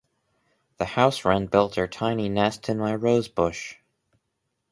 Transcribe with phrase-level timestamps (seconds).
[0.77, 3.75] The house wren built her tiny nest in my rose bush.